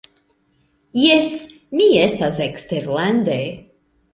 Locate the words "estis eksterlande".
2.07-3.39